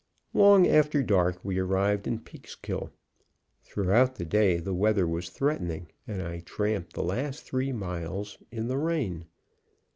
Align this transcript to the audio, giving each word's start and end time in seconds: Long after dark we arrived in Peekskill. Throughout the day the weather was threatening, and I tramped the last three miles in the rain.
Long 0.33 0.65
after 0.65 1.03
dark 1.03 1.45
we 1.45 1.59
arrived 1.59 2.07
in 2.07 2.21
Peekskill. 2.21 2.89
Throughout 3.63 4.15
the 4.15 4.25
day 4.25 4.57
the 4.57 4.73
weather 4.73 5.05
was 5.05 5.29
threatening, 5.29 5.89
and 6.07 6.23
I 6.23 6.39
tramped 6.39 6.93
the 6.93 7.03
last 7.03 7.43
three 7.43 7.71
miles 7.71 8.39
in 8.51 8.65
the 8.67 8.79
rain. 8.79 9.25